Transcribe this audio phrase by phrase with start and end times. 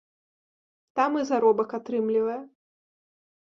[1.01, 2.41] Там і заробак атрымлівае.